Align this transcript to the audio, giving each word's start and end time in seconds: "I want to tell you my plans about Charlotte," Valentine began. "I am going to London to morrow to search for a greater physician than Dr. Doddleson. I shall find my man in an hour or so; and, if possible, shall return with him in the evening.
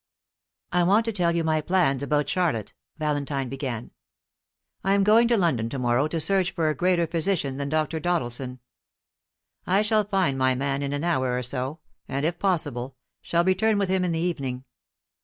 "I 0.71 0.81
want 0.81 1.05
to 1.05 1.11
tell 1.11 1.35
you 1.35 1.43
my 1.43 1.61
plans 1.61 2.01
about 2.01 2.27
Charlotte," 2.27 2.73
Valentine 2.97 3.49
began. 3.49 3.91
"I 4.83 4.93
am 4.95 5.03
going 5.03 5.27
to 5.27 5.37
London 5.37 5.69
to 5.69 5.77
morrow 5.77 6.07
to 6.07 6.19
search 6.19 6.49
for 6.49 6.69
a 6.69 6.73
greater 6.75 7.05
physician 7.05 7.57
than 7.57 7.69
Dr. 7.69 7.99
Doddleson. 7.99 8.57
I 9.67 9.83
shall 9.83 10.03
find 10.03 10.39
my 10.39 10.55
man 10.55 10.81
in 10.81 10.91
an 10.91 11.03
hour 11.03 11.37
or 11.37 11.43
so; 11.43 11.81
and, 12.07 12.25
if 12.25 12.39
possible, 12.39 12.95
shall 13.21 13.43
return 13.45 13.77
with 13.77 13.89
him 13.89 14.03
in 14.03 14.11
the 14.11 14.17
evening. 14.17 14.63